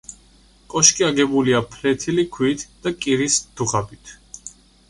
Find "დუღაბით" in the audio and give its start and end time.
3.61-4.17